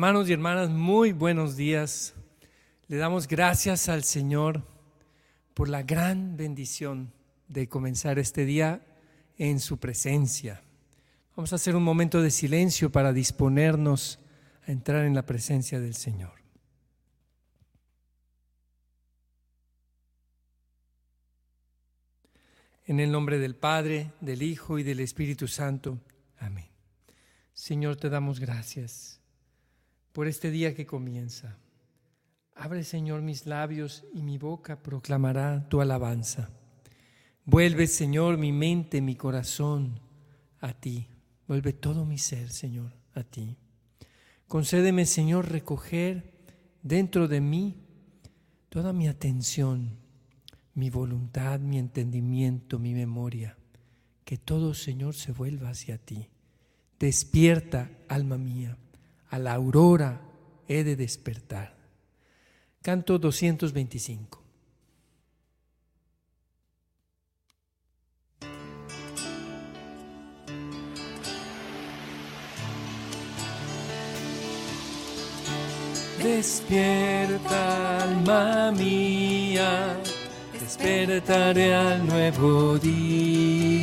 Hermanos 0.00 0.30
y 0.30 0.32
hermanas, 0.32 0.70
muy 0.70 1.12
buenos 1.12 1.58
días. 1.58 2.14
Le 2.88 2.96
damos 2.96 3.28
gracias 3.28 3.90
al 3.90 4.02
Señor 4.02 4.66
por 5.52 5.68
la 5.68 5.82
gran 5.82 6.38
bendición 6.38 7.12
de 7.48 7.68
comenzar 7.68 8.18
este 8.18 8.46
día 8.46 8.80
en 9.36 9.60
su 9.60 9.76
presencia. 9.76 10.62
Vamos 11.36 11.52
a 11.52 11.56
hacer 11.56 11.76
un 11.76 11.82
momento 11.82 12.22
de 12.22 12.30
silencio 12.30 12.90
para 12.90 13.12
disponernos 13.12 14.20
a 14.66 14.72
entrar 14.72 15.04
en 15.04 15.14
la 15.14 15.26
presencia 15.26 15.80
del 15.80 15.92
Señor. 15.92 16.32
En 22.86 23.00
el 23.00 23.12
nombre 23.12 23.38
del 23.38 23.54
Padre, 23.54 24.12
del 24.22 24.40
Hijo 24.40 24.78
y 24.78 24.82
del 24.82 25.00
Espíritu 25.00 25.46
Santo. 25.46 25.98
Amén. 26.38 26.68
Señor, 27.52 27.96
te 27.96 28.08
damos 28.08 28.40
gracias 28.40 29.19
por 30.12 30.26
este 30.26 30.50
día 30.50 30.74
que 30.74 30.86
comienza. 30.86 31.58
Abre, 32.54 32.84
Señor, 32.84 33.22
mis 33.22 33.46
labios 33.46 34.04
y 34.12 34.22
mi 34.22 34.38
boca 34.38 34.82
proclamará 34.82 35.68
tu 35.68 35.80
alabanza. 35.80 36.50
Vuelve, 37.44 37.86
Señor, 37.86 38.36
mi 38.36 38.52
mente, 38.52 39.00
mi 39.00 39.16
corazón 39.16 40.00
a 40.60 40.72
ti. 40.72 41.08
Vuelve 41.48 41.72
todo 41.72 42.04
mi 42.04 42.18
ser, 42.18 42.50
Señor, 42.50 42.92
a 43.14 43.22
ti. 43.22 43.56
Concédeme, 44.46 45.06
Señor, 45.06 45.50
recoger 45.50 46.32
dentro 46.82 47.28
de 47.28 47.40
mí 47.40 47.76
toda 48.68 48.92
mi 48.92 49.08
atención, 49.08 49.96
mi 50.74 50.90
voluntad, 50.90 51.60
mi 51.60 51.78
entendimiento, 51.78 52.78
mi 52.78 52.94
memoria. 52.94 53.56
Que 54.24 54.36
todo, 54.36 54.74
Señor, 54.74 55.14
se 55.14 55.32
vuelva 55.32 55.70
hacia 55.70 55.98
ti. 55.98 56.28
Despierta, 56.98 57.90
alma 58.08 58.36
mía 58.36 58.76
a 59.30 59.38
la 59.38 59.54
aurora 59.54 60.20
he 60.68 60.84
de 60.84 60.96
despertar. 60.96 61.74
Canto 62.82 63.18
225. 63.18 64.40
Despierta, 76.22 78.02
alma 78.02 78.72
mía, 78.72 79.96
despertaré 80.52 81.74
al 81.74 82.06
nuevo 82.06 82.78
día 82.78 83.80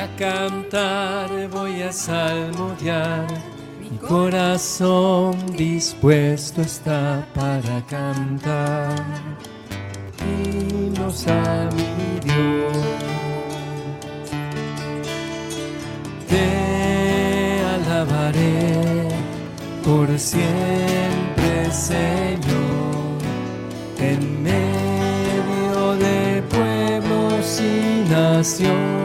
A 0.00 0.06
cantar, 0.16 1.28
voy 1.50 1.82
a 1.82 1.90
salmodiar, 1.90 3.26
mi 3.80 3.98
corazón 3.98 5.34
dispuesto 5.56 6.60
está 6.60 7.26
para 7.34 7.84
cantar. 7.84 8.94
Himnos 10.24 11.26
a 11.26 11.68
mi 11.74 12.20
Dios. 12.20 12.76
Te 16.28 17.60
alabaré 17.74 19.08
por 19.82 20.16
siempre, 20.16 21.72
Señor, 21.72 23.18
en 23.98 24.42
medio 24.44 25.96
de 25.96 26.40
pueblos 26.42 27.60
y 27.60 28.08
naciones 28.08 28.97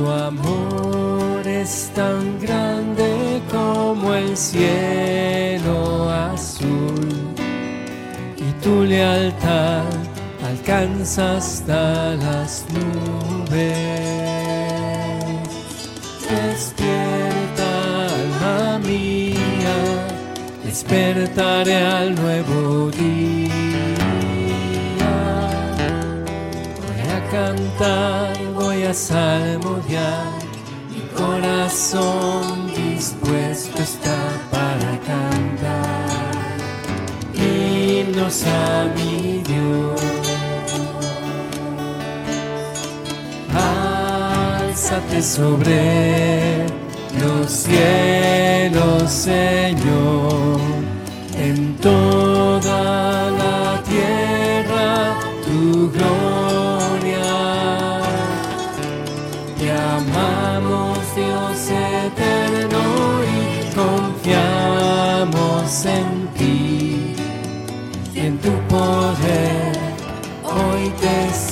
tu 0.00 0.10
amor 0.10 1.46
es 1.46 1.90
tan 1.94 2.38
grande 2.40 3.42
como 3.50 4.14
el 4.14 4.34
cielo 4.36 6.08
azul 6.10 7.34
y 8.36 8.50
tu 8.62 8.84
lealtad 8.84 9.84
alcanza 10.50 11.36
hasta 11.36 12.14
las 12.16 12.64
nubes. 12.74 13.90
Despierta, 16.30 17.70
alma 18.20 18.78
mía, 18.78 19.76
despertaré 20.64 21.76
al 21.76 22.14
nuevo 22.14 22.90
día. 22.90 23.50
Voy 26.80 27.00
a 27.16 27.20
cantar 27.30 28.29
a 28.90 28.94
salmodiar, 28.94 30.32
mi 30.90 31.00
corazón 31.16 32.72
dispuesto 32.74 33.80
está 33.82 34.18
para 34.50 34.98
cantar. 35.06 36.26
Himnos 37.32 38.42
a 38.46 38.92
mi 38.96 39.42
Dios. 39.46 40.00
Álzate 43.54 45.22
sobre 45.22 46.66
los 47.20 47.48
cielos, 47.48 49.08
Señor, 49.08 50.58
en 51.38 51.76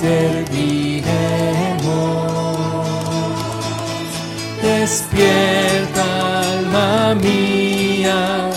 serviremos. 0.00 1.08
Despierta 4.62 6.04
alma 6.40 7.14
mía, 7.14 8.50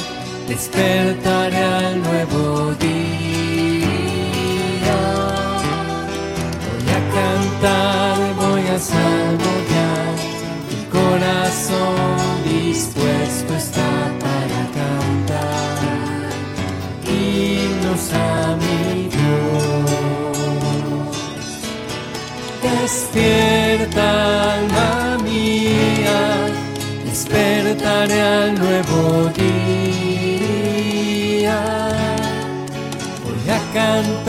despertaré 0.47 1.40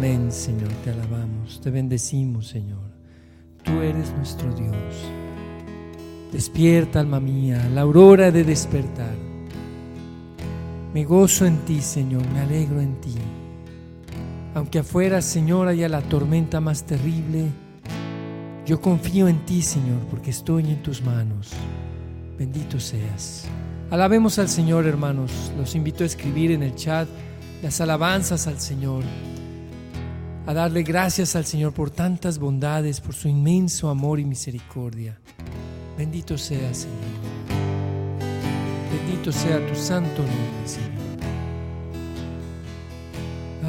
Amén, 0.00 0.32
Señor, 0.32 0.70
te 0.82 0.88
alabamos, 0.88 1.60
te 1.60 1.68
bendecimos, 1.68 2.48
Señor. 2.48 2.90
Tú 3.62 3.82
eres 3.82 4.10
nuestro 4.16 4.50
Dios. 4.54 4.74
Despierta, 6.32 7.00
alma 7.00 7.20
mía, 7.20 7.68
la 7.74 7.82
aurora 7.82 8.30
de 8.30 8.42
despertar 8.42 9.14
me 10.94 11.04
gozo 11.04 11.44
en 11.44 11.58
ti, 11.66 11.82
Señor, 11.82 12.26
me 12.32 12.40
alegro 12.40 12.80
en 12.80 12.98
ti. 13.02 13.12
Aunque 14.54 14.78
afuera, 14.78 15.20
Señor, 15.20 15.68
haya 15.68 15.86
la 15.90 16.00
tormenta 16.00 16.62
más 16.62 16.84
terrible, 16.84 17.48
yo 18.64 18.80
confío 18.80 19.28
en 19.28 19.44
ti, 19.44 19.60
Señor, 19.60 19.98
porque 20.10 20.30
estoy 20.30 20.64
en 20.64 20.82
tus 20.82 21.02
manos. 21.02 21.50
Bendito 22.38 22.80
seas. 22.80 23.44
Alabemos 23.90 24.38
al 24.38 24.48
Señor, 24.48 24.86
hermanos. 24.86 25.52
Los 25.58 25.74
invito 25.74 26.04
a 26.04 26.06
escribir 26.06 26.52
en 26.52 26.62
el 26.62 26.74
chat 26.74 27.06
las 27.62 27.82
alabanzas 27.82 28.46
al 28.46 28.58
Señor. 28.58 29.04
A 30.50 30.52
darle 30.52 30.82
gracias 30.82 31.36
al 31.36 31.44
Señor 31.44 31.72
por 31.72 31.90
tantas 31.90 32.40
bondades, 32.40 33.00
por 33.00 33.14
su 33.14 33.28
inmenso 33.28 33.88
amor 33.88 34.18
y 34.18 34.24
misericordia. 34.24 35.16
Bendito 35.96 36.36
sea, 36.36 36.74
Señor. 36.74 36.96
Bendito 38.92 39.30
sea 39.30 39.64
tu 39.64 39.76
santo 39.76 40.22
nombre, 40.22 40.66
Señor. 40.66 40.90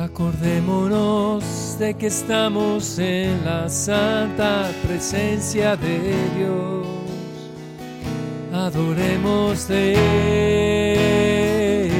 Acordémonos 0.03 1.77
de 1.77 1.93
que 1.93 2.07
estamos 2.07 2.97
en 2.97 3.45
la 3.45 3.69
santa 3.69 4.71
presencia 4.83 5.75
de 5.75 5.99
Dios. 6.35 6.87
Adoremos 8.51 9.67
de 9.67 9.93
Él. 11.85 11.91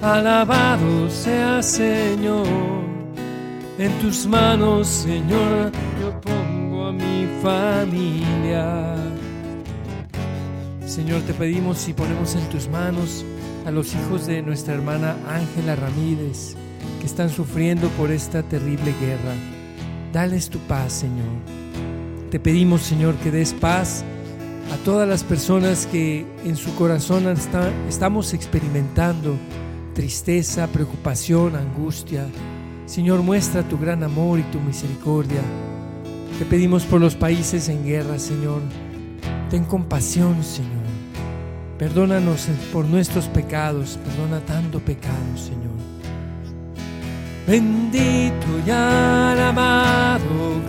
Alabado 0.00 1.10
sea 1.10 1.62
Señor. 1.62 2.91
En 3.82 3.98
tus 3.98 4.26
manos, 4.26 4.86
Señor, 4.86 5.72
yo 6.00 6.20
pongo 6.20 6.86
a 6.86 6.92
mi 6.92 7.26
familia. 7.42 8.94
Señor, 10.86 11.22
te 11.22 11.34
pedimos 11.34 11.88
y 11.88 11.92
ponemos 11.92 12.36
en 12.36 12.48
tus 12.48 12.68
manos 12.68 13.24
a 13.66 13.72
los 13.72 13.92
hijos 13.92 14.28
de 14.28 14.40
nuestra 14.40 14.74
hermana 14.74 15.16
Ángela 15.28 15.74
Ramírez, 15.74 16.54
que 17.00 17.06
están 17.06 17.28
sufriendo 17.28 17.88
por 17.98 18.12
esta 18.12 18.44
terrible 18.44 18.94
guerra. 19.00 19.34
Dales 20.12 20.48
tu 20.48 20.60
paz, 20.60 20.92
Señor. 20.92 21.26
Te 22.30 22.38
pedimos, 22.38 22.82
Señor, 22.82 23.16
que 23.16 23.32
des 23.32 23.52
paz 23.52 24.04
a 24.72 24.76
todas 24.84 25.08
las 25.08 25.24
personas 25.24 25.88
que 25.88 26.24
en 26.44 26.54
su 26.54 26.72
corazón 26.76 27.26
estamos 27.88 28.32
experimentando 28.32 29.36
tristeza, 29.92 30.68
preocupación, 30.68 31.56
angustia. 31.56 32.28
Señor, 32.86 33.22
muestra 33.22 33.62
tu 33.62 33.78
gran 33.78 34.02
amor 34.02 34.38
y 34.38 34.42
tu 34.44 34.60
misericordia. 34.60 35.40
Te 36.38 36.44
pedimos 36.44 36.84
por 36.84 37.00
los 37.00 37.14
países 37.14 37.68
en 37.68 37.84
guerra, 37.84 38.18
Señor. 38.18 38.60
Ten 39.50 39.64
compasión, 39.64 40.42
Señor. 40.42 40.82
Perdónanos 41.78 42.48
por 42.72 42.84
nuestros 42.84 43.26
pecados, 43.26 43.98
perdona 44.04 44.40
tanto 44.40 44.80
pecado, 44.80 45.36
Señor. 45.36 45.62
Bendito 47.46 48.46
y 48.64 48.70
alabado, 48.70 50.22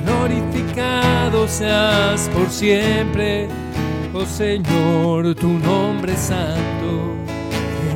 glorificado 0.04 1.48
seas 1.48 2.30
por 2.34 2.50
siempre, 2.50 3.48
oh 4.14 4.26
Señor, 4.26 5.36
tu 5.36 5.50
nombre 5.60 6.16
santo, 6.18 7.14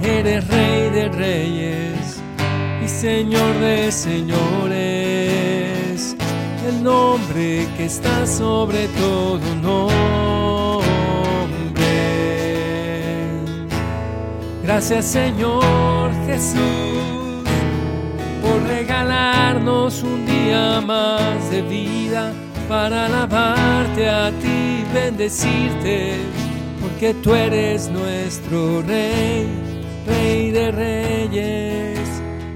eres 0.03 0.47
Rey 0.47 0.89
de 0.91 1.09
reyes 1.09 2.06
Señor 2.99 3.59
de 3.59 3.91
señores, 3.91 4.75
el 6.67 6.83
nombre 6.83 7.67
que 7.77 7.85
está 7.85 8.25
sobre 8.25 8.87
todo 8.87 9.39
nombre. 9.61 10.87
Gracias 14.63 15.05
Señor 15.05 16.11
Jesús 16.25 16.57
por 18.41 18.63
regalarnos 18.63 20.01
un 20.01 20.25
día 20.25 20.81
más 20.81 21.51
de 21.51 21.61
vida 21.61 22.33
para 22.67 23.05
alabarte 23.05 24.09
a 24.09 24.31
ti, 24.31 24.83
bendecirte, 24.91 26.15
porque 26.81 27.13
tú 27.13 27.35
eres 27.35 27.91
nuestro 27.91 28.81
Rey, 28.81 29.45
Rey 30.07 30.49
de 30.49 30.71
Reyes, 30.71 31.66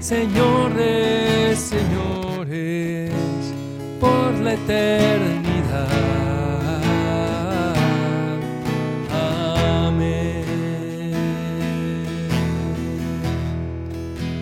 Señor 0.02 0.74
de 0.74 1.54
Señores, 1.54 3.12
por 4.00 4.34
la 4.40 4.54
eternidad. 4.54 5.52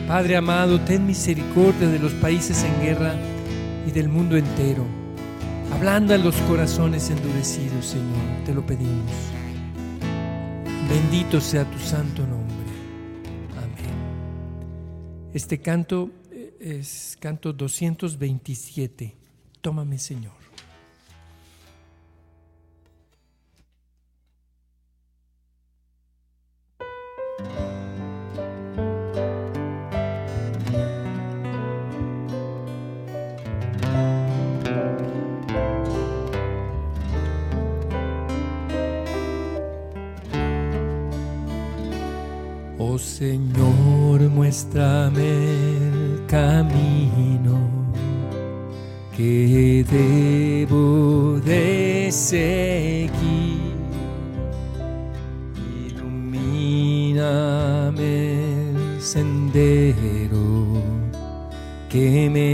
Padre 0.09 0.37
amado, 0.37 0.81
ten 0.81 1.07
misericordia 1.07 1.89
de 1.89 1.99
los 1.99 2.13
países 2.15 2.65
en 2.65 2.81
guerra 2.81 3.15
y 3.87 3.91
del 3.91 4.09
mundo 4.09 4.39
entero. 4.39 4.87
Ablanda 5.75 6.17
los 6.17 6.37
corazones 6.49 7.11
endurecidos, 7.11 7.85
Señor, 7.85 8.45
te 8.47 8.55
lo 8.55 8.65
pedimos. 8.65 9.13
Bendito 10.89 11.39
sea 11.39 11.65
tu 11.65 11.79
santo 11.79 12.27
nombre. 12.27 12.50
Este 15.32 15.61
canto 15.61 16.11
eh, 16.32 16.56
es 16.59 17.17
canto 17.21 17.53
227. 17.53 19.15
Tómame. 19.61 19.99
Señor, 19.99 20.40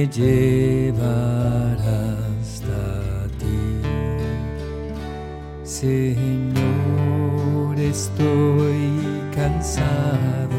me 0.07 0.13
llevará 0.13 2.01
hasta 2.41 2.83
ti. 3.39 3.63
Señor, 5.65 6.55
estoy 7.79 9.01
cansado 9.35 10.59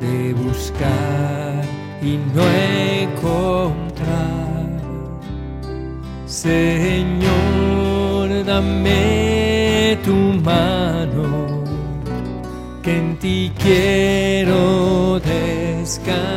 de 0.00 0.34
buscar 0.34 1.64
y 2.02 2.18
no 2.34 2.42
encontrar. 3.00 4.68
Señor, 6.26 7.24
dame 8.44 9.98
tu 10.04 10.14
mano, 10.42 11.62
que 12.82 12.98
en 12.98 13.16
ti 13.18 13.52
quiero 13.58 15.20
descansar, 15.20 16.33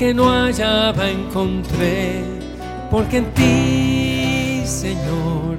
que 0.00 0.14
no 0.14 0.30
hallaba 0.30 1.10
encontré, 1.10 2.24
porque 2.90 3.18
en 3.18 3.26
ti 3.34 4.62
Señor, 4.64 5.58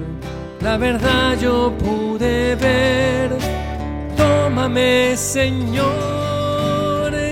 la 0.60 0.76
verdad 0.76 1.38
yo 1.40 1.72
pude 1.78 2.56
ver. 2.56 3.38
Tómame, 4.16 5.16
Señor, 5.16 5.86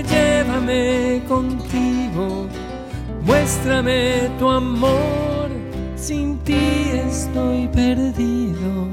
llévame 0.09 1.21
contigo, 1.27 2.47
muéstrame 3.25 4.29
tu 4.39 4.49
amor, 4.49 5.49
sin 5.97 6.37
ti 6.45 6.91
estoy 7.09 7.67
perdido. 7.67 8.87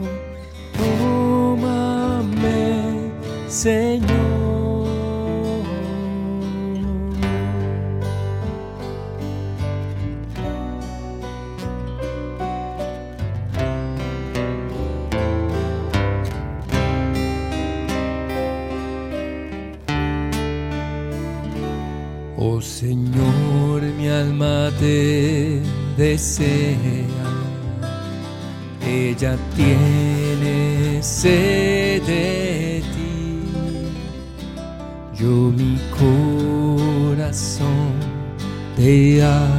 Tómame, 0.98 2.42
Señor. 3.46 4.37
Te 24.78 25.60
desea, 25.96 26.76
ella 28.86 29.36
tiene 29.56 31.02
sed 31.02 32.02
de 32.02 32.82
ti. 32.94 33.42
Yo 35.18 35.52
mi 35.56 35.78
corazón 35.98 37.92
te 38.76 39.22
abro 39.22 39.57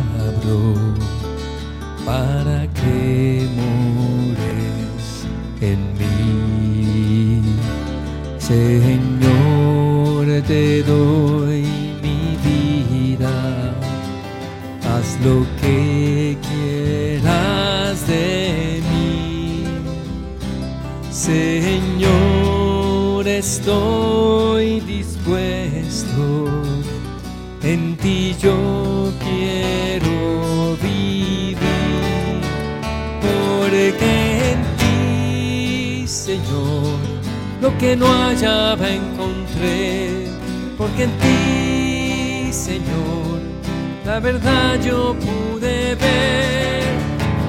Señor, 36.29 37.01
lo 37.59 37.75
que 37.79 37.95
no 37.95 38.05
hallaba 38.05 38.87
encontré, 38.87 40.27
porque 40.77 41.05
en 41.05 41.11
ti, 41.17 42.53
Señor, 42.53 43.41
la 44.05 44.19
verdad 44.19 44.79
yo 44.79 45.15
pude 45.15 45.95
ver. 45.95 46.83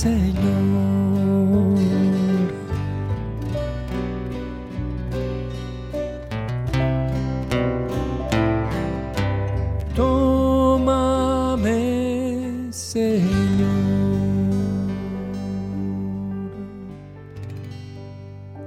Señor. 0.00 1.76
Tómame, 9.94 11.52
Señor. 12.72 13.28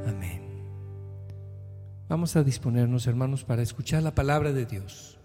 Amén. 0.06 0.40
Vamos 2.10 2.36
a 2.36 2.44
disponernos, 2.44 3.08
hermanos, 3.08 3.44
para 3.44 3.64
escuchar 3.64 4.04
la 4.04 4.14
palabra 4.14 4.54
de 4.54 4.68
Dios. 4.68 5.23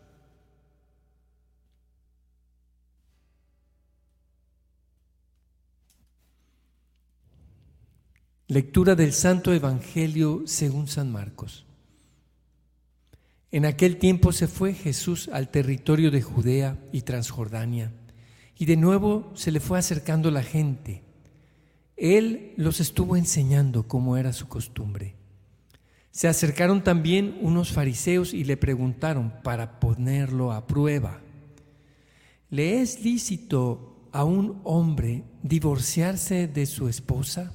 Lectura 8.50 8.94
del 8.94 9.12
Santo 9.12 9.52
Evangelio 9.52 10.44
según 10.46 10.88
San 10.88 11.12
Marcos. 11.12 11.66
En 13.50 13.66
aquel 13.66 13.98
tiempo 13.98 14.32
se 14.32 14.48
fue 14.48 14.72
Jesús 14.72 15.28
al 15.30 15.50
territorio 15.50 16.10
de 16.10 16.22
Judea 16.22 16.78
y 16.90 17.02
Transjordania, 17.02 17.92
y 18.56 18.64
de 18.64 18.78
nuevo 18.78 19.30
se 19.34 19.52
le 19.52 19.60
fue 19.60 19.78
acercando 19.78 20.30
la 20.30 20.42
gente. 20.42 21.02
Él 21.94 22.54
los 22.56 22.80
estuvo 22.80 23.18
enseñando 23.18 23.86
como 23.86 24.16
era 24.16 24.32
su 24.32 24.48
costumbre. 24.48 25.14
Se 26.10 26.26
acercaron 26.26 26.82
también 26.82 27.36
unos 27.42 27.70
fariseos 27.70 28.32
y 28.32 28.44
le 28.44 28.56
preguntaron 28.56 29.34
para 29.42 29.78
ponerlo 29.78 30.52
a 30.52 30.66
prueba, 30.66 31.20
¿le 32.48 32.80
es 32.80 33.04
lícito 33.04 34.08
a 34.10 34.24
un 34.24 34.62
hombre 34.64 35.24
divorciarse 35.42 36.48
de 36.48 36.64
su 36.64 36.88
esposa? 36.88 37.52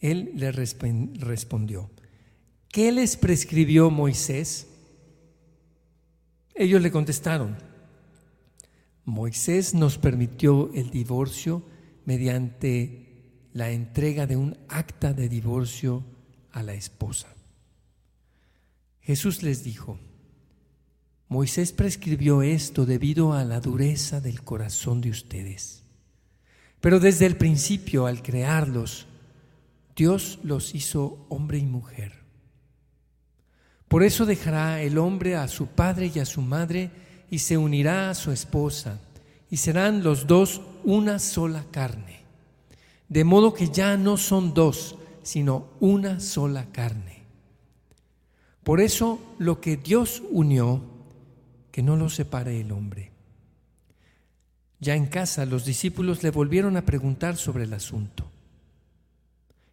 Él 0.00 0.32
le 0.34 0.52
respondió, 0.52 1.90
¿qué 2.68 2.92
les 2.92 3.16
prescribió 3.16 3.90
Moisés? 3.90 4.66
Ellos 6.54 6.80
le 6.82 6.90
contestaron, 6.90 7.56
Moisés 9.04 9.74
nos 9.74 9.98
permitió 9.98 10.72
el 10.74 10.90
divorcio 10.90 11.62
mediante 12.04 13.06
la 13.52 13.70
entrega 13.70 14.26
de 14.26 14.36
un 14.36 14.58
acta 14.68 15.12
de 15.12 15.28
divorcio 15.28 16.04
a 16.50 16.62
la 16.62 16.74
esposa. 16.74 17.28
Jesús 19.00 19.42
les 19.42 19.62
dijo, 19.62 19.98
Moisés 21.28 21.72
prescribió 21.72 22.42
esto 22.42 22.86
debido 22.86 23.32
a 23.32 23.44
la 23.44 23.60
dureza 23.60 24.20
del 24.20 24.42
corazón 24.42 25.00
de 25.00 25.10
ustedes. 25.10 25.84
Pero 26.80 27.00
desde 27.00 27.26
el 27.26 27.36
principio, 27.36 28.06
al 28.06 28.22
crearlos, 28.22 29.06
Dios 29.96 30.38
los 30.42 30.74
hizo 30.74 31.26
hombre 31.30 31.58
y 31.58 31.64
mujer. 31.64 32.12
Por 33.88 34.02
eso 34.02 34.26
dejará 34.26 34.82
el 34.82 34.98
hombre 34.98 35.36
a 35.36 35.48
su 35.48 35.68
padre 35.68 36.12
y 36.14 36.18
a 36.18 36.26
su 36.26 36.42
madre 36.42 36.90
y 37.30 37.38
se 37.38 37.56
unirá 37.56 38.10
a 38.10 38.14
su 38.14 38.30
esposa 38.30 39.00
y 39.50 39.56
serán 39.56 40.02
los 40.02 40.26
dos 40.26 40.60
una 40.84 41.18
sola 41.18 41.64
carne. 41.70 42.20
De 43.08 43.24
modo 43.24 43.54
que 43.54 43.70
ya 43.70 43.96
no 43.96 44.18
son 44.18 44.52
dos, 44.52 44.96
sino 45.22 45.68
una 45.80 46.20
sola 46.20 46.66
carne. 46.72 47.22
Por 48.64 48.80
eso 48.80 49.18
lo 49.38 49.60
que 49.60 49.76
Dios 49.76 50.22
unió, 50.30 50.82
que 51.70 51.82
no 51.82 51.96
lo 51.96 52.10
separe 52.10 52.60
el 52.60 52.72
hombre. 52.72 53.12
Ya 54.78 54.94
en 54.94 55.06
casa 55.06 55.46
los 55.46 55.64
discípulos 55.64 56.22
le 56.22 56.30
volvieron 56.30 56.76
a 56.76 56.84
preguntar 56.84 57.36
sobre 57.36 57.64
el 57.64 57.72
asunto. 57.72 58.30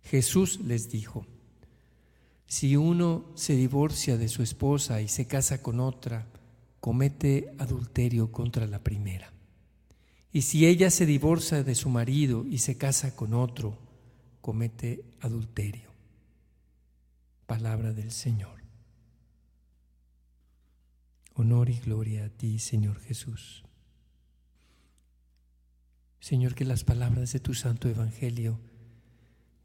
Jesús 0.03 0.59
les 0.59 0.89
dijo, 0.89 1.25
si 2.45 2.75
uno 2.75 3.25
se 3.35 3.55
divorcia 3.55 4.17
de 4.17 4.27
su 4.27 4.43
esposa 4.43 5.01
y 5.01 5.07
se 5.07 5.25
casa 5.25 5.61
con 5.61 5.79
otra, 5.79 6.27
comete 6.79 7.53
adulterio 7.57 8.31
contra 8.31 8.67
la 8.67 8.83
primera. 8.83 9.33
Y 10.31 10.43
si 10.43 10.65
ella 10.65 10.91
se 10.91 11.05
divorcia 11.05 11.63
de 11.63 11.75
su 11.75 11.89
marido 11.89 12.45
y 12.45 12.59
se 12.59 12.77
casa 12.77 13.15
con 13.15 13.33
otro, 13.33 13.77
comete 14.41 15.05
adulterio. 15.21 15.91
Palabra 17.45 17.93
del 17.93 18.11
Señor. 18.11 18.61
Honor 21.35 21.69
y 21.69 21.79
gloria 21.79 22.25
a 22.25 22.29
ti, 22.29 22.59
Señor 22.59 22.99
Jesús. 22.99 23.63
Señor, 26.19 26.55
que 26.55 26.65
las 26.65 26.83
palabras 26.83 27.33
de 27.33 27.39
tu 27.39 27.53
Santo 27.53 27.89
Evangelio 27.89 28.59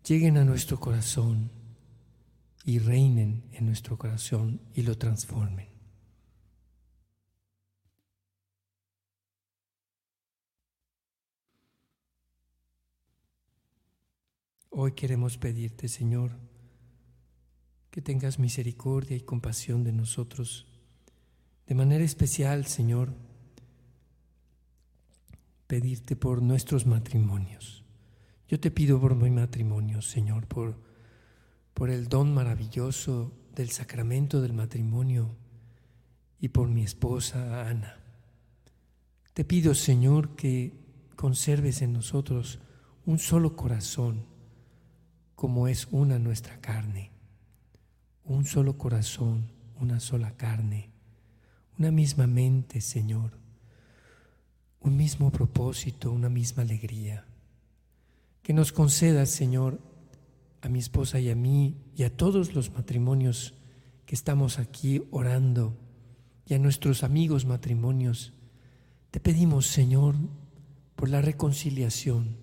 lleguen 0.04 0.36
a 0.38 0.44
nuestro 0.44 0.78
corazón 0.78 1.50
y 2.64 2.78
reinen 2.78 3.44
en 3.52 3.66
nuestro 3.66 3.96
corazón 3.96 4.60
y 4.74 4.82
lo 4.82 4.98
transformen. 4.98 5.68
Hoy 14.80 14.92
queremos 14.92 15.38
pedirte, 15.38 15.88
Señor, 15.88 16.38
que 17.90 18.00
tengas 18.00 18.38
misericordia 18.38 19.16
y 19.16 19.22
compasión 19.22 19.82
de 19.82 19.92
nosotros. 19.92 20.66
De 21.66 21.74
manera 21.74 22.04
especial, 22.04 22.66
Señor, 22.66 23.12
pedirte 25.66 26.14
por 26.16 26.42
nuestros 26.42 26.86
matrimonios. 26.86 27.77
Yo 28.48 28.58
te 28.58 28.70
pido 28.70 28.98
por 28.98 29.14
mi 29.14 29.28
matrimonio, 29.28 30.00
Señor, 30.00 30.46
por, 30.46 30.74
por 31.74 31.90
el 31.90 32.08
don 32.08 32.32
maravilloso 32.32 33.30
del 33.54 33.70
sacramento 33.70 34.40
del 34.40 34.54
matrimonio 34.54 35.36
y 36.40 36.48
por 36.48 36.68
mi 36.68 36.82
esposa 36.82 37.68
Ana. 37.68 37.98
Te 39.34 39.44
pido, 39.44 39.74
Señor, 39.74 40.34
que 40.34 40.72
conserves 41.14 41.82
en 41.82 41.92
nosotros 41.92 42.58
un 43.04 43.18
solo 43.18 43.54
corazón, 43.54 44.24
como 45.34 45.68
es 45.68 45.86
una 45.90 46.18
nuestra 46.18 46.58
carne, 46.58 47.12
un 48.24 48.46
solo 48.46 48.78
corazón, 48.78 49.52
una 49.78 50.00
sola 50.00 50.38
carne, 50.38 50.90
una 51.78 51.90
misma 51.90 52.26
mente, 52.26 52.80
Señor, 52.80 53.38
un 54.80 54.96
mismo 54.96 55.30
propósito, 55.30 56.10
una 56.10 56.30
misma 56.30 56.62
alegría 56.62 57.27
que 58.42 58.52
nos 58.52 58.72
concedas, 58.72 59.30
Señor, 59.30 59.80
a 60.60 60.68
mi 60.68 60.78
esposa 60.78 61.20
y 61.20 61.30
a 61.30 61.34
mí 61.34 61.76
y 61.94 62.04
a 62.04 62.16
todos 62.16 62.54
los 62.54 62.72
matrimonios 62.72 63.54
que 64.06 64.14
estamos 64.14 64.58
aquí 64.58 65.02
orando 65.10 65.76
y 66.46 66.54
a 66.54 66.58
nuestros 66.58 67.02
amigos 67.02 67.44
matrimonios. 67.44 68.32
Te 69.10 69.20
pedimos, 69.20 69.66
Señor, 69.66 70.14
por 70.96 71.08
la 71.08 71.20
reconciliación, 71.20 72.36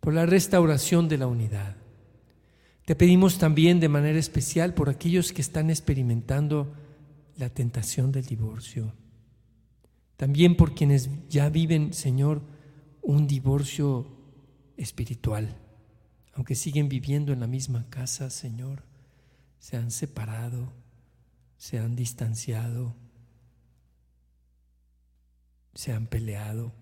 por 0.00 0.14
la 0.14 0.26
restauración 0.26 1.08
de 1.08 1.18
la 1.18 1.26
unidad. 1.26 1.76
Te 2.84 2.96
pedimos 2.96 3.38
también 3.38 3.80
de 3.80 3.88
manera 3.88 4.18
especial 4.18 4.74
por 4.74 4.88
aquellos 4.88 5.32
que 5.32 5.42
están 5.42 5.70
experimentando 5.70 6.74
la 7.36 7.48
tentación 7.48 8.10
del 8.10 8.24
divorcio. 8.24 8.94
También 10.16 10.56
por 10.56 10.74
quienes 10.74 11.08
ya 11.28 11.48
viven, 11.48 11.92
Señor, 11.92 12.42
un 13.02 13.26
divorcio 13.26 14.06
espiritual. 14.76 15.56
Aunque 16.34 16.54
siguen 16.54 16.88
viviendo 16.88 17.32
en 17.32 17.40
la 17.40 17.46
misma 17.46 17.88
casa, 17.90 18.30
Señor, 18.30 18.84
se 19.58 19.76
han 19.76 19.90
separado, 19.90 20.72
se 21.56 21.78
han 21.78 21.94
distanciado, 21.94 22.96
se 25.74 25.92
han 25.92 26.06
peleado. 26.06 26.72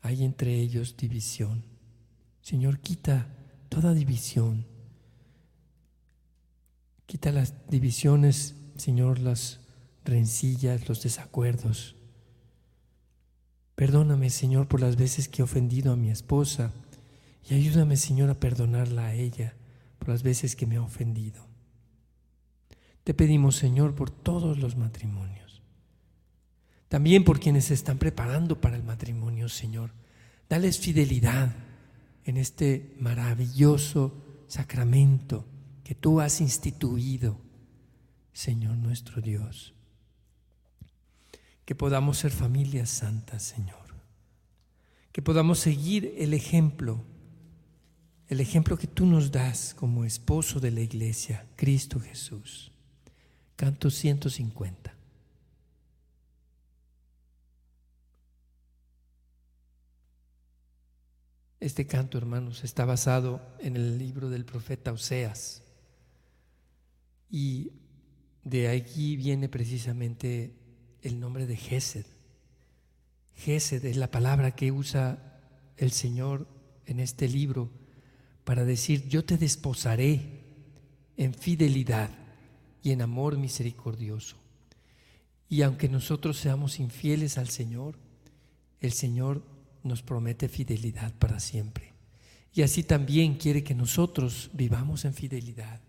Hay 0.00 0.24
entre 0.24 0.54
ellos 0.60 0.96
división. 0.96 1.64
Señor, 2.40 2.80
quita 2.80 3.34
toda 3.68 3.94
división. 3.94 4.66
Quita 7.06 7.32
las 7.32 7.68
divisiones, 7.68 8.54
Señor, 8.76 9.18
las 9.18 9.60
rencillas, 10.04 10.88
los 10.88 11.02
desacuerdos. 11.02 11.97
Perdóname, 13.78 14.28
Señor, 14.28 14.66
por 14.66 14.80
las 14.80 14.96
veces 14.96 15.28
que 15.28 15.40
he 15.40 15.44
ofendido 15.44 15.92
a 15.92 15.96
mi 15.96 16.10
esposa 16.10 16.72
y 17.48 17.54
ayúdame, 17.54 17.96
Señor, 17.96 18.28
a 18.28 18.34
perdonarla 18.34 19.06
a 19.06 19.14
ella 19.14 19.54
por 20.00 20.08
las 20.08 20.24
veces 20.24 20.56
que 20.56 20.66
me 20.66 20.78
ha 20.78 20.82
ofendido. 20.82 21.46
Te 23.04 23.14
pedimos, 23.14 23.54
Señor, 23.54 23.94
por 23.94 24.10
todos 24.10 24.58
los 24.58 24.76
matrimonios. 24.76 25.62
También 26.88 27.22
por 27.22 27.38
quienes 27.38 27.66
se 27.66 27.74
están 27.74 27.98
preparando 27.98 28.60
para 28.60 28.74
el 28.74 28.82
matrimonio, 28.82 29.48
Señor. 29.48 29.92
Dales 30.48 30.80
fidelidad 30.80 31.54
en 32.24 32.36
este 32.36 32.96
maravilloso 32.98 34.12
sacramento 34.48 35.46
que 35.84 35.94
tú 35.94 36.20
has 36.20 36.40
instituido, 36.40 37.38
Señor 38.32 38.76
nuestro 38.76 39.22
Dios 39.22 39.77
que 41.68 41.74
podamos 41.74 42.16
ser 42.16 42.30
familias 42.30 42.88
santas, 42.88 43.42
Señor. 43.42 43.94
Que 45.12 45.20
podamos 45.20 45.58
seguir 45.58 46.14
el 46.16 46.32
ejemplo, 46.32 47.04
el 48.26 48.40
ejemplo 48.40 48.78
que 48.78 48.86
tú 48.86 49.04
nos 49.04 49.30
das 49.30 49.74
como 49.74 50.06
esposo 50.06 50.60
de 50.60 50.70
la 50.70 50.80
iglesia, 50.80 51.46
Cristo 51.56 52.00
Jesús. 52.00 52.72
Canto 53.54 53.90
150. 53.90 54.94
Este 61.60 61.86
canto, 61.86 62.16
hermanos, 62.16 62.64
está 62.64 62.86
basado 62.86 63.42
en 63.58 63.76
el 63.76 63.98
libro 63.98 64.30
del 64.30 64.46
profeta 64.46 64.90
Oseas. 64.90 65.62
Y 67.28 67.72
de 68.42 68.68
aquí 68.70 69.18
viene 69.18 69.50
precisamente 69.50 70.54
el 71.02 71.20
nombre 71.20 71.46
de 71.46 71.56
Gesed. 71.56 72.06
Gesed 73.36 73.84
es 73.84 73.96
la 73.96 74.10
palabra 74.10 74.54
que 74.54 74.72
usa 74.72 75.40
el 75.76 75.92
Señor 75.92 76.46
en 76.86 77.00
este 77.00 77.28
libro 77.28 77.70
para 78.44 78.64
decir, 78.64 79.08
yo 79.08 79.24
te 79.24 79.36
desposaré 79.36 80.20
en 81.16 81.34
fidelidad 81.34 82.10
y 82.82 82.90
en 82.92 83.02
amor 83.02 83.36
misericordioso. 83.36 84.36
Y 85.48 85.62
aunque 85.62 85.88
nosotros 85.88 86.38
seamos 86.38 86.80
infieles 86.80 87.38
al 87.38 87.48
Señor, 87.48 87.96
el 88.80 88.92
Señor 88.92 89.42
nos 89.82 90.02
promete 90.02 90.48
fidelidad 90.48 91.12
para 91.14 91.40
siempre. 91.40 91.92
Y 92.54 92.62
así 92.62 92.82
también 92.82 93.34
quiere 93.34 93.62
que 93.62 93.74
nosotros 93.74 94.50
vivamos 94.52 95.04
en 95.04 95.14
fidelidad, 95.14 95.80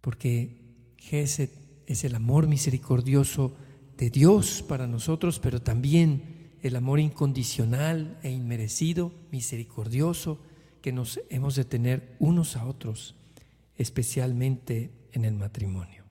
porque 0.00 0.60
Gesed 0.98 1.50
es 1.86 2.04
el 2.04 2.14
amor 2.14 2.46
misericordioso 2.46 3.56
de 4.04 4.10
Dios 4.10 4.62
para 4.62 4.86
nosotros, 4.86 5.38
pero 5.38 5.62
también 5.62 6.58
el 6.60 6.76
amor 6.76 7.00
incondicional 7.00 8.18
e 8.22 8.30
inmerecido, 8.30 9.12
misericordioso, 9.32 10.42
que 10.82 10.92
nos 10.92 11.20
hemos 11.30 11.54
de 11.54 11.64
tener 11.64 12.14
unos 12.18 12.56
a 12.58 12.66
otros, 12.66 13.14
especialmente 13.78 14.90
en 15.12 15.24
el 15.24 15.36
matrimonio. 15.36 16.04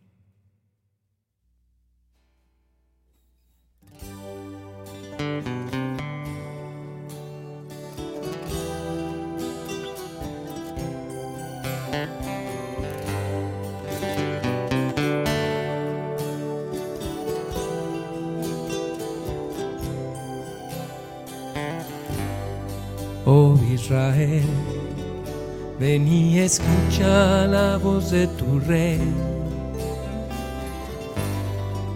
Israel, 23.83 24.45
ven 25.77 26.07
y 26.07 26.39
escucha 26.39 27.45
la 27.47 27.75
voz 27.75 28.11
de 28.11 28.27
tu 28.27 28.57
rey. 28.61 29.01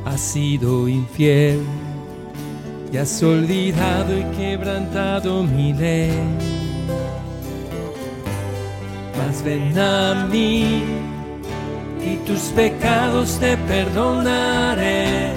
Has 0.04 0.19
sido 0.19 0.89
infiel 0.89 1.62
y 2.91 2.97
has 2.97 3.23
olvidado 3.23 4.17
y 4.19 4.23
quebrantado 4.36 5.43
mi 5.43 5.71
ley. 5.71 6.12
Mas 9.17 9.41
ven 9.45 9.80
a 9.80 10.28
mí 10.30 10.84
y 12.06 12.17
tus 12.28 12.52
pecados 12.54 13.39
te 13.39 13.56
perdonaré. 13.56 15.32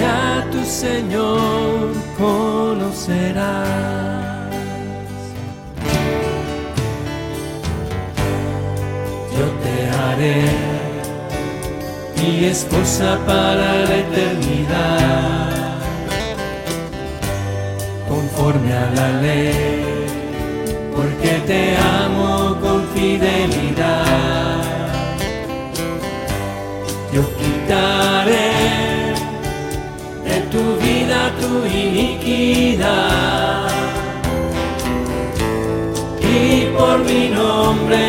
Ya 0.00 0.48
tu 0.50 0.64
Señor 0.64 2.07
conocerás. 2.18 3.68
Yo 9.36 9.46
te 9.62 9.74
haré 9.96 10.42
mi 12.20 12.44
esposa 12.44 13.18
para 13.24 13.68
la 13.88 13.96
eternidad, 14.04 15.78
conforme 18.08 18.72
a 18.72 18.90
la 18.96 19.08
ley, 19.22 20.06
porque 20.94 21.32
te 21.46 21.76
amo 21.76 22.58
con 22.60 22.80
fidelidad. 22.88 24.18
quitaré 27.12 27.47
tu 31.48 31.58
iniquidad. 31.66 33.68
Y 36.20 36.66
por 36.76 36.98
mi 37.08 37.22
nombre 37.28 38.04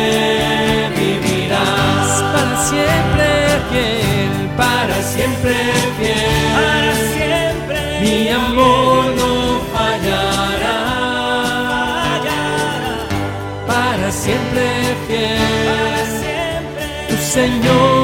vivirás. 0.96 2.10
Para 2.34 2.56
siempre 2.70 3.28
fiel, 3.70 4.34
para 4.56 4.96
siempre 5.12 5.54
fiel. 5.96 6.46
para 6.58 6.92
siempre 7.16 7.78
Mi 8.02 8.18
amor 8.28 9.04
no 9.20 9.34
fallará, 9.74 10.80
para 13.66 14.08
siempre 14.22 14.66
fiel. 15.06 15.64
para 15.68 16.02
siempre 16.20 16.84
Tu 17.08 17.16
Señor 17.36 17.99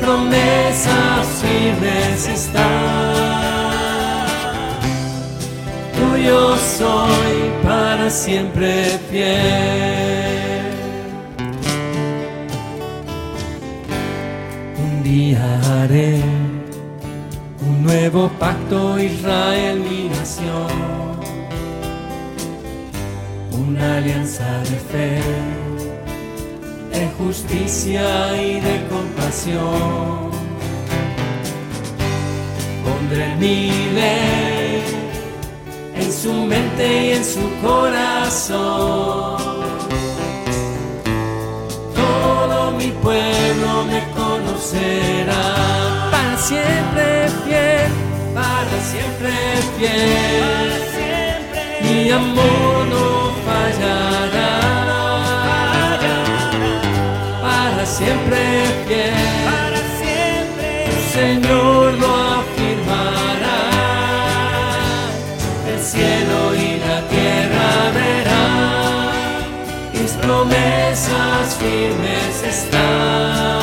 promesas 0.00 1.26
firmes 1.42 2.28
están. 2.28 3.40
Tuyo 5.94 6.56
soy 6.56 7.50
para 7.62 8.08
siempre 8.10 8.98
fiel. 9.10 10.40
Un 14.84 15.02
día 15.02 15.60
haré 15.82 16.20
un 17.62 17.82
nuevo 17.84 18.30
pacto, 18.38 18.98
Israel, 18.98 19.80
mi 19.80 20.08
nación. 20.08 21.10
Una 23.52 23.98
alianza 23.98 24.58
de 24.70 24.76
fe, 24.90 25.20
de 26.92 27.08
justicia 27.18 28.42
y 28.42 28.60
de 28.60 28.86
compasión. 28.88 29.19
Pondré 32.84 33.36
mi 33.38 33.70
ley 33.94 34.82
en 35.94 36.12
su 36.12 36.32
mente 36.32 37.06
y 37.06 37.10
en 37.12 37.24
su 37.24 37.48
corazón. 37.62 39.38
Todo 41.94 42.72
mi 42.72 42.88
pueblo 43.04 43.84
me 43.84 44.02
conocerá 44.18 45.44
para 46.10 46.36
siempre 46.36 47.28
fiel, 47.44 47.92
para 48.34 48.80
siempre 48.90 49.32
fiel. 49.78 50.72
Mi 51.84 52.10
amor 52.10 52.86
no 52.92 53.30
fallará. 53.46 54.50
Para 57.40 57.86
siempre 57.86 58.38
fiel. 58.88 59.19
Promesas 70.40 71.56
firmes 71.56 72.42
están. 72.42 73.60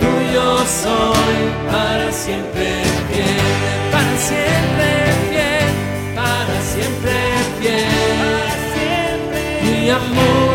Tuyo 0.00 0.58
soy 0.82 1.36
para 1.70 2.10
siempre 2.10 2.82
fiel. 3.10 3.46
para 3.92 4.16
siempre 4.16 4.88
fiel, 5.28 5.70
Para 6.14 6.56
siempre 6.72 7.16
fiel. 7.60 7.86
para 8.18 8.54
siempre 8.74 9.40
Mi 9.62 9.90
amor 9.90 10.53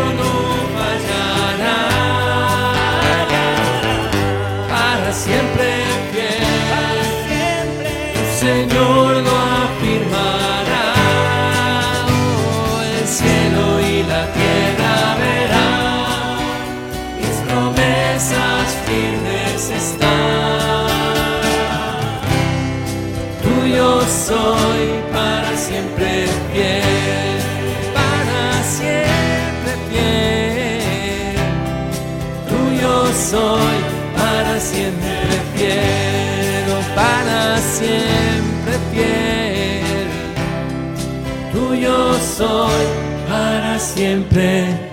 soy 42.40 42.86
para 43.28 43.78
siempre 43.78 44.90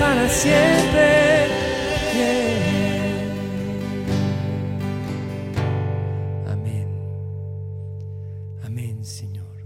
para 0.00 0.28
siempre. 0.28 1.46
Amén. 6.48 6.88
Amén, 8.64 9.04
Señor. 9.04 9.56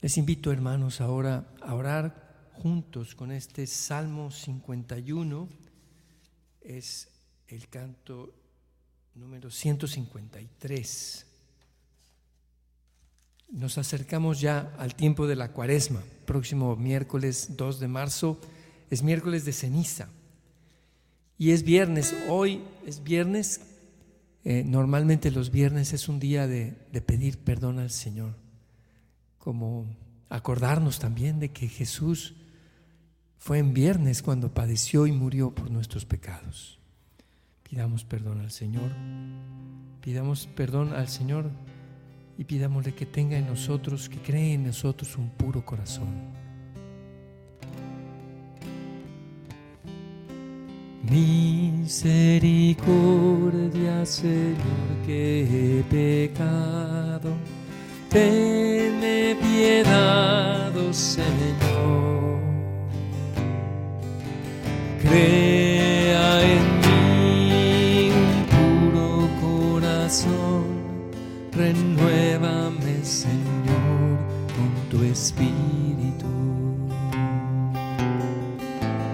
Les 0.00 0.16
invito, 0.16 0.50
hermanos, 0.50 1.02
ahora 1.02 1.54
a 1.60 1.74
orar 1.74 2.50
juntos 2.54 3.14
con 3.14 3.30
este 3.30 3.66
Salmo 3.66 4.30
51. 4.30 5.48
Es 6.62 7.10
el 7.48 7.68
canto 7.68 8.32
número 9.14 9.50
153. 9.50 11.31
Nos 13.52 13.76
acercamos 13.76 14.40
ya 14.40 14.72
al 14.78 14.94
tiempo 14.94 15.26
de 15.26 15.36
la 15.36 15.52
cuaresma. 15.52 16.02
Próximo 16.24 16.74
miércoles 16.74 17.50
2 17.58 17.80
de 17.80 17.88
marzo 17.88 18.40
es 18.88 19.02
miércoles 19.02 19.44
de 19.44 19.52
ceniza. 19.52 20.08
Y 21.36 21.50
es 21.50 21.62
viernes. 21.62 22.14
Hoy 22.30 22.62
es 22.86 23.04
viernes. 23.04 23.60
Eh, 24.44 24.64
normalmente 24.64 25.30
los 25.30 25.50
viernes 25.50 25.92
es 25.92 26.08
un 26.08 26.18
día 26.18 26.46
de, 26.46 26.78
de 26.92 27.02
pedir 27.02 27.38
perdón 27.40 27.78
al 27.78 27.90
Señor. 27.90 28.36
Como 29.36 29.84
acordarnos 30.30 30.98
también 30.98 31.38
de 31.38 31.50
que 31.50 31.68
Jesús 31.68 32.34
fue 33.36 33.58
en 33.58 33.74
viernes 33.74 34.22
cuando 34.22 34.54
padeció 34.54 35.06
y 35.06 35.12
murió 35.12 35.54
por 35.54 35.70
nuestros 35.70 36.06
pecados. 36.06 36.78
Pidamos 37.64 38.04
perdón 38.04 38.40
al 38.40 38.50
Señor. 38.50 38.92
Pidamos 40.00 40.46
perdón 40.46 40.94
al 40.94 41.08
Señor 41.08 41.50
y 42.42 42.44
pidámosle 42.44 42.92
que 42.92 43.06
tenga 43.06 43.38
en 43.38 43.46
nosotros, 43.46 44.08
que 44.08 44.18
cree 44.18 44.54
en 44.54 44.66
nosotros 44.66 45.16
un 45.16 45.30
puro 45.30 45.64
corazón. 45.64 46.08
Misericordia, 51.08 54.04
Señor, 54.04 54.56
que 55.06 55.44
he 55.44 55.84
pecado. 55.84 57.30
Tenme 58.08 59.36
piedad, 59.40 60.76
oh 60.76 60.92
Señor. 60.92 62.40
Crea 65.00 66.42
en 66.42 66.71
Renuévame, 71.54 73.04
Señor, 73.04 74.16
con 74.56 74.72
tu 74.90 75.04
espíritu. 75.04 76.24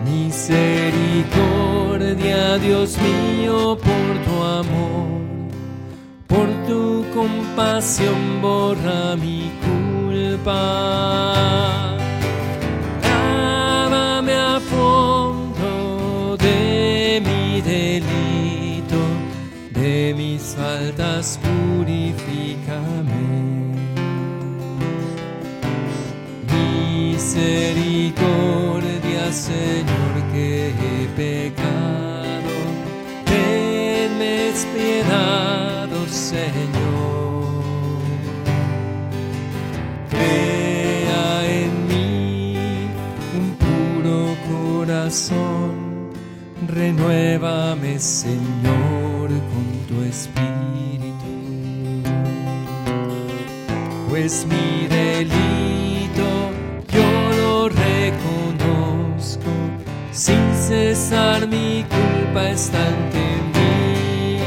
Misericordia, 0.04 2.58
Dios 2.58 2.96
mío, 2.98 3.76
por 3.76 4.18
tu 4.24 4.42
amor, 4.44 5.20
por 6.28 6.46
tu 6.68 7.04
compasión, 7.12 8.40
borra 8.40 9.16
mi 9.16 9.50
culpa. 9.64 11.87
Señor, 29.48 30.14
que 30.30 30.68
he 30.68 31.06
pecado. 31.16 32.54
Tenme 33.24 34.52
piedad, 34.74 35.88
Señor. 36.06 37.54
Crea 40.10 41.46
en 41.60 41.72
mí 41.88 42.56
un 43.38 43.48
puro 43.64 44.36
corazón. 44.52 46.10
Renuévame, 46.66 47.98
Señor, 47.98 49.28
con 49.50 49.66
tu 49.88 50.02
espíritu. 50.02 51.32
Pues 54.10 54.46
mi 54.46 54.86
delito 54.88 55.47
cesar 60.68 61.40
mi 61.48 61.82
culpa 61.94 62.42
está 62.50 62.78
ante 62.92 63.24
mí. 63.52 64.40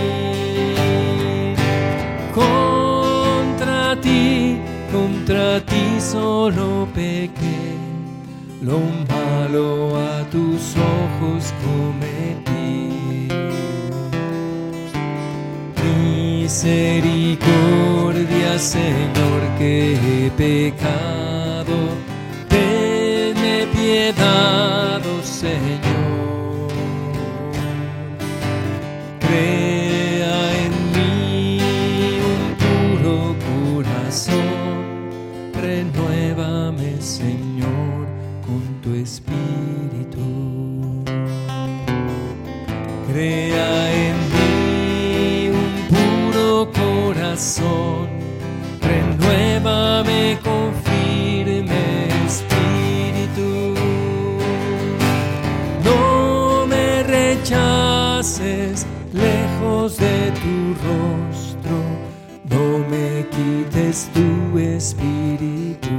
Contra 2.41 3.81
ti, 3.99 4.59
contra 4.91 5.47
ti 5.71 5.85
solo 5.99 6.87
pequé, 6.93 7.63
lo 8.61 8.79
malo 9.09 9.97
a 9.97 10.23
tus 10.33 10.61
ojos 10.99 11.41
cometí. 11.65 13.29
Misericordia, 15.83 18.51
Señor, 18.59 19.41
que 19.57 19.73
he 20.03 20.19
pecado, 20.45 21.77
tenme 22.47 23.55
piedad, 23.73 24.70
rechaces 57.41 58.85
lejos 59.13 59.97
de 59.97 60.31
tu 60.31 60.75
rostro, 60.85 61.77
no 62.49 62.79
me 62.87 63.25
quites 63.29 64.09
tu 64.13 64.59
espíritu. 64.59 65.89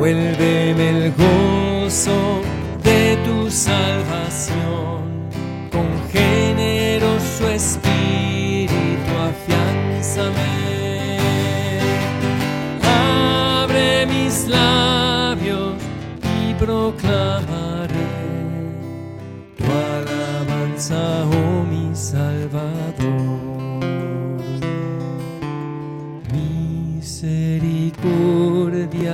Vuélveme 0.00 0.88
el 0.88 1.12
gozo 1.12 2.40
de 2.82 3.18
tu 3.22 3.50
salvación, 3.50 3.99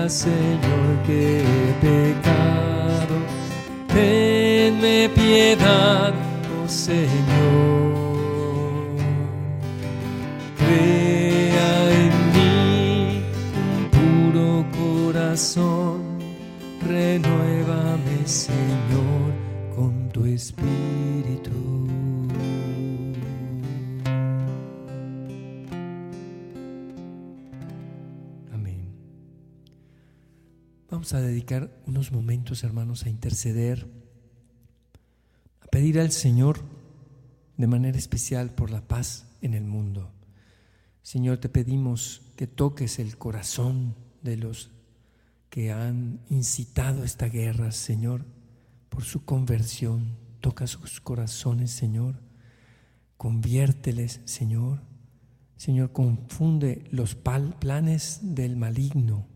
Señor, 0.09 1.03
que 1.05 1.41
he 1.41 1.73
pecado, 1.81 3.17
tenme 3.89 5.09
piedad, 5.09 6.15
oh 6.65 6.69
Señor. 6.69 7.46
A 31.13 31.21
dedicar 31.21 31.71
unos 31.87 32.11
momentos, 32.11 32.65
hermanos, 32.65 33.05
a 33.05 33.09
interceder, 33.09 33.87
a 35.61 35.67
pedir 35.69 36.01
al 36.01 36.11
Señor 36.11 36.59
de 37.57 37.69
manera 37.69 37.97
especial 37.97 38.51
por 38.51 38.73
la 38.73 38.81
paz 38.81 39.29
en 39.41 39.55
el 39.55 39.63
mundo. 39.63 40.11
Señor, 41.03 41.39
te 41.39 41.49
pedimos 41.49 42.23
que 42.35 42.49
toques 42.49 42.99
el 42.99 43.19
corazón 43.19 43.95
de 44.23 44.37
los 44.37 44.73
que 45.49 45.71
han 45.71 46.19
incitado 46.29 47.05
esta 47.05 47.29
guerra, 47.29 47.71
Señor, 47.71 48.25
por 48.89 49.05
su 49.05 49.25
conversión. 49.25 50.17
Toca 50.41 50.67
sus 50.67 51.01
corazones, 51.01 51.71
Señor. 51.71 52.21
Conviérteles, 53.17 54.23
Señor. 54.25 54.81
Señor, 55.57 55.93
confunde 55.93 56.83
los 56.91 57.15
planes 57.15 58.19
del 58.23 58.57
maligno. 58.57 59.36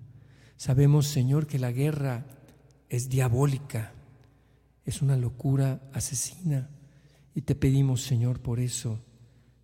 Sabemos, 0.60 1.06
Señor, 1.06 1.46
que 1.46 1.58
la 1.58 1.72
guerra 1.72 2.26
es 2.90 3.08
diabólica, 3.08 3.94
es 4.84 5.00
una 5.00 5.16
locura 5.16 5.80
asesina. 5.94 6.68
Y 7.34 7.40
te 7.40 7.54
pedimos, 7.54 8.02
Señor, 8.02 8.42
por 8.42 8.60
eso, 8.60 9.00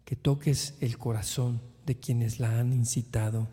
que 0.07 0.17
toques 0.17 0.73
el 0.81 0.97
corazón 0.97 1.61
de 1.85 1.97
quienes 1.97 2.41
la 2.41 2.59
han 2.59 2.73
incitado. 2.73 3.47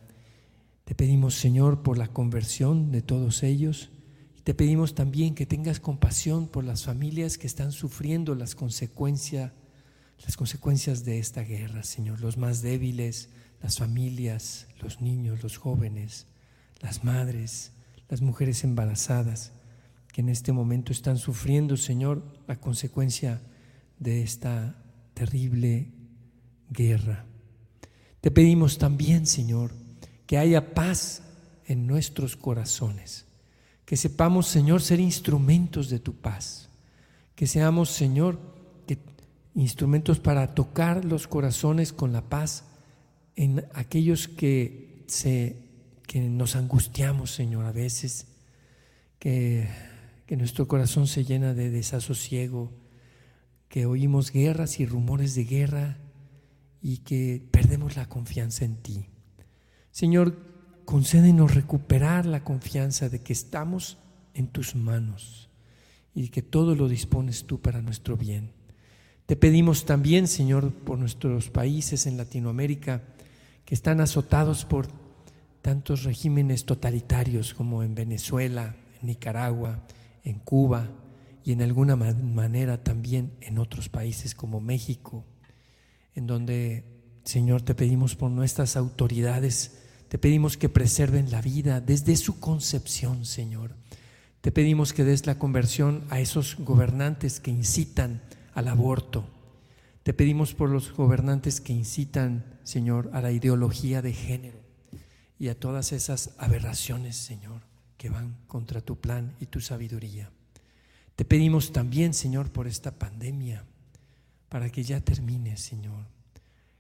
Te 0.86 0.96
pedimos, 0.96 1.36
Señor, 1.36 1.84
por 1.84 1.98
la 1.98 2.08
conversión 2.08 2.94
de 2.94 3.02
todos 3.02 3.44
ellos. 3.44 3.92
Y 4.38 4.42
te 4.44 4.54
pedimos 4.54 4.96
también 4.96 5.36
que 5.36 5.46
tengas 5.46 5.82
compasión 5.82 6.48
por 6.48 6.64
las 6.64 6.86
familias 6.86 7.38
que 7.38 7.48
están 7.48 7.74
sufriendo 7.74 8.36
las 8.36 8.56
consecuencias, 8.56 9.52
las 10.24 10.38
consecuencias 10.38 11.04
de 11.04 11.20
esta 11.20 11.42
guerra, 11.42 11.84
Señor. 11.84 12.22
Los 12.22 12.38
más 12.38 12.62
débiles, 12.62 13.32
las 13.62 13.80
familias, 13.80 14.70
los 14.80 15.02
niños, 15.02 15.44
los 15.44 15.58
jóvenes, 15.58 16.28
las 16.84 17.04
madres, 17.04 17.72
las 18.10 18.22
mujeres 18.22 18.63
embarazadas, 18.63 19.54
que 20.12 20.22
en 20.22 20.30
este 20.30 20.52
momento 20.52 20.91
están 20.91 21.17
sufriendo, 21.17 21.76
Señor, 21.78 22.24
la 22.48 22.58
consecuencia 22.58 23.41
de 23.98 24.22
esta 24.22 24.76
terrible 25.15 25.88
guerra. 26.69 27.26
Te 28.22 28.30
pedimos 28.30 28.78
también, 28.78 29.26
Señor, 29.26 29.72
que 30.28 30.38
haya 30.38 30.74
paz 30.76 31.24
en 31.65 31.88
nuestros 31.88 32.36
corazones, 32.36 33.26
que 33.86 33.98
sepamos, 33.98 34.48
Señor, 34.48 34.82
ser 34.82 35.00
instrumentos 35.00 35.89
de 35.89 36.00
tu 36.00 36.13
paz, 36.13 36.69
que 37.36 37.48
seamos, 37.48 37.89
Señor, 37.89 38.39
instrumentos 39.56 40.19
para 40.19 40.54
tocar 40.56 41.06
los 41.06 41.28
corazones 41.28 41.93
con 41.93 42.12
la 42.12 42.22
paz 42.22 42.65
en 43.36 43.65
aquellos 43.74 44.28
que, 44.28 45.04
se, 45.08 45.62
que 46.08 46.22
nos 46.22 46.56
angustiamos, 46.56 47.32
Señor, 47.32 47.66
a 47.66 47.72
veces, 47.72 48.28
que, 49.20 49.68
que 50.26 50.38
nuestro 50.38 50.68
corazón 50.68 51.08
se 51.08 51.26
llena 51.26 51.54
de 51.54 51.70
desasosiego, 51.70 52.72
que 53.70 53.86
oímos 53.86 54.32
guerras 54.32 54.80
y 54.80 54.86
rumores 54.86 55.36
de 55.36 55.46
guerra 55.46 55.98
y 56.82 56.98
que 56.98 57.42
perdemos 57.52 57.96
la 57.96 58.08
confianza 58.08 58.66
en 58.66 58.76
ti. 58.76 59.06
Señor, 59.92 60.38
concédenos 60.86 61.56
recuperar 61.56 62.26
la 62.26 62.44
confianza 62.44 63.10
de 63.10 63.22
que 63.22 63.34
estamos 63.34 63.98
en 64.34 64.48
tus 64.48 64.76
manos 64.76 65.50
y 66.13 66.30
que 66.30 66.42
todo 66.42 66.76
lo 66.76 66.88
dispones 66.88 67.46
tú 67.46 67.60
para 67.62 67.82
nuestro 67.82 68.18
bien. 68.18 68.52
Te 69.26 69.36
pedimos 69.36 69.86
también, 69.86 70.28
Señor, 70.28 70.74
por 70.74 71.00
nuestros 71.00 71.50
países 71.50 72.06
en 72.06 72.18
Latinoamérica 72.18 73.02
que 73.66 73.74
están 73.74 74.02
azotados 74.02 74.66
por 74.66 74.88
tantos 75.63 76.04
regímenes 76.04 76.65
totalitarios 76.65 77.54
como 77.54 77.84
en 77.84 77.95
Venezuela, 77.95 78.76
en 79.02 79.08
Nicaragua, 79.08 79.80
en 80.26 80.39
Cuba 80.39 80.89
y 81.45 81.54
en 81.54 81.62
alguna 81.62 81.95
ma- 81.95 82.13
manera 82.13 82.84
también 82.84 83.32
en 83.39 83.58
otros 83.58 83.88
países 83.88 84.36
como 84.36 84.60
México, 84.60 85.23
en 86.15 86.28
donde, 86.28 86.84
Señor, 87.23 87.62
te 87.62 87.76
pedimos 87.76 88.15
por 88.17 88.30
nuestras 88.30 88.76
autoridades, 88.76 89.80
te 90.10 90.17
pedimos 90.17 90.58
que 90.58 90.67
preserven 90.67 91.32
la 91.32 91.41
vida 91.41 91.80
desde 91.80 92.17
su 92.17 92.41
concepción, 92.41 93.26
Señor. 93.26 93.73
Te 94.41 94.52
pedimos 94.52 94.91
que 94.91 95.06
des 95.06 95.26
la 95.26 95.39
conversión 95.39 96.04
a 96.10 96.19
esos 96.19 96.58
gobernantes 96.60 97.39
que 97.39 97.52
incitan 97.52 98.21
al 98.54 98.67
aborto. 98.67 99.23
Te 100.04 100.13
pedimos 100.13 100.54
por 100.54 100.69
los 100.69 100.91
gobernantes 100.91 101.62
que 101.62 101.71
incitan, 101.71 102.43
Señor, 102.63 103.10
a 103.13 103.21
la 103.21 103.32
ideología 103.32 104.02
de 104.02 104.12
género 104.12 104.62
y 105.44 105.50
a 105.50 105.60
todas 105.60 105.92
esas 105.92 106.30
aberraciones, 106.38 107.18
Señor, 107.18 107.64
que 107.98 108.10
van 108.10 108.38
contra 108.48 108.80
tu 108.80 109.02
plan 109.02 109.36
y 109.42 109.48
tu 109.48 109.60
sabiduría. 109.60 110.32
Te 111.18 111.26
pedimos 111.26 111.74
también, 111.74 112.14
Señor, 112.14 112.50
por 112.50 112.66
esta 112.66 112.98
pandemia, 112.98 113.66
para 114.48 114.70
que 114.70 114.84
ya 114.84 115.02
termine, 115.02 115.58
Señor. 115.58 116.06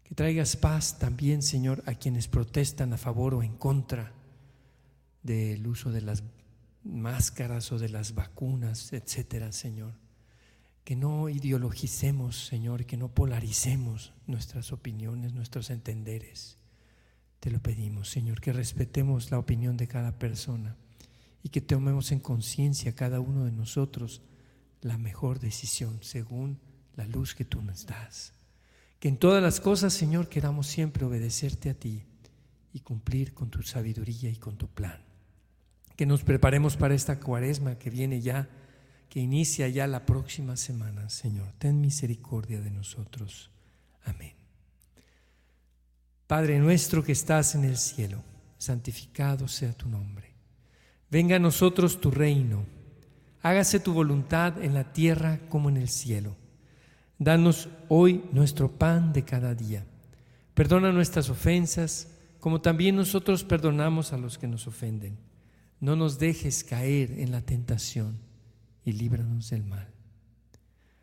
Que 0.05 0.15
traigas 0.15 0.55
paz 0.55 0.97
también, 0.97 1.41
Señor, 1.41 1.83
a 1.87 1.95
quienes 1.95 2.29
protestan 2.29 2.93
a 2.93 2.97
favor 2.97 3.33
o 3.33 3.43
en 3.43 3.57
contra 3.57 4.13
del 5.23 5.67
uso 5.67 5.91
de 5.91 5.99
las 5.99 6.23
máscaras 6.85 7.69
o 7.73 7.79
de 7.79 7.89
las 7.89 8.15
vacunas, 8.15 8.93
etcétera, 8.93 9.51
Señor. 9.51 9.91
Que 10.85 10.95
no 10.95 11.27
ideologicemos, 11.27 12.45
Señor, 12.45 12.85
que 12.85 12.95
no 12.95 13.09
polaricemos 13.09 14.13
nuestras 14.25 14.71
opiniones, 14.71 15.33
nuestros 15.33 15.69
entenderes. 15.69 16.62
Te 17.43 17.51
lo 17.51 17.59
pedimos, 17.59 18.07
Señor, 18.07 18.39
que 18.39 18.53
respetemos 18.53 19.29
la 19.29 19.37
opinión 19.37 19.75
de 19.75 19.89
cada 19.89 20.17
persona 20.17 20.77
y 21.43 21.49
que 21.49 21.59
tomemos 21.59 22.13
en 22.13 22.21
conciencia 22.21 22.95
cada 22.95 23.19
uno 23.19 23.43
de 23.43 23.51
nosotros 23.51 24.21
la 24.79 24.97
mejor 24.97 25.41
decisión 25.41 25.99
según 25.99 26.61
la 26.95 27.05
luz 27.05 27.35
que 27.35 27.43
tú 27.43 27.61
nos 27.61 27.85
das. 27.85 28.31
Que 29.01 29.09
en 29.09 29.17
todas 29.17 29.43
las 29.43 29.59
cosas, 29.59 29.91
Señor, 29.91 30.29
queramos 30.29 30.67
siempre 30.67 31.03
obedecerte 31.03 31.69
a 31.69 31.73
ti 31.73 32.05
y 32.71 32.79
cumplir 32.79 33.33
con 33.33 33.49
tu 33.49 33.61
sabiduría 33.61 34.29
y 34.29 34.37
con 34.37 34.55
tu 34.55 34.69
plan 34.69 35.03
que 35.97 36.05
nos 36.05 36.23
preparemos 36.23 36.77
para 36.77 36.95
esta 36.95 37.19
cuaresma 37.19 37.77
que 37.77 37.89
viene 37.89 38.21
ya, 38.21 38.47
que 39.09 39.19
inicia 39.19 39.67
ya 39.67 39.85
la 39.85 40.05
próxima 40.05 40.55
semana. 40.55 41.09
Señor, 41.09 41.51
ten 41.59 41.81
misericordia 41.81 42.61
de 42.61 42.71
nosotros. 42.71 43.51
Amén. 44.05 44.42
Padre 46.33 46.57
nuestro 46.57 47.03
que 47.03 47.11
estás 47.11 47.53
en 47.53 47.63
el 47.63 47.77
cielo, 47.77 48.23
santificado 48.57 49.47
sea 49.47 49.71
tu 49.71 49.87
nombre. 49.87 50.33
Venga 51.11 51.35
a 51.35 51.39
nosotros 51.39 52.01
tu 52.01 52.09
reino. 52.09 52.65
Hágase 53.43 53.79
tu 53.79 53.93
voluntad 53.93 54.59
en 54.63 54.73
la 54.73 54.93
tierra 54.93 55.41
como 55.47 55.69
en 55.69 55.77
el 55.77 55.89
cielo. 55.89 56.35
Danos 57.19 57.69
hoy 57.87 58.23
nuestro 58.31 58.71
pan 58.71 59.13
de 59.13 59.23
cada 59.23 59.53
día. 59.53 59.85
Perdona 60.55 60.91
nuestras 60.91 61.29
ofensas, 61.29 62.07
como 62.39 62.61
también 62.61 62.95
nosotros 62.95 63.43
perdonamos 63.43 64.11
a 64.11 64.17
los 64.17 64.39
que 64.39 64.47
nos 64.47 64.65
ofenden 64.65 65.19
no 65.79 65.95
nos 65.95 66.17
dejes 66.17 66.63
caer 66.63 67.11
en 67.19 67.31
la 67.31 67.41
tentación 67.41 68.17
y 68.83 68.93
líbranos 68.93 69.51
del 69.51 69.65
mal. 69.65 69.87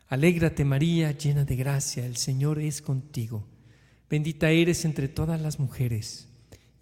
Alégrate 0.09 0.65
María, 0.65 1.13
llena 1.13 1.45
de 1.45 1.55
gracia, 1.55 2.05
el 2.05 2.17
Señor 2.17 2.59
es 2.59 2.81
contigo. 2.81 3.47
Bendita 4.11 4.51
eres 4.51 4.85
entre 4.85 5.07
todas 5.07 5.41
las 5.41 5.59
mujeres 5.59 6.27